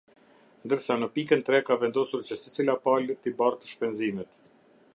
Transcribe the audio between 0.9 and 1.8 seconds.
në pikën tre ka